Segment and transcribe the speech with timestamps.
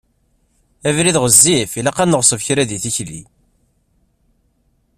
[0.87, 3.21] Abrid ɣezzif, ilaq ad neɣṣeb kra deg tikli.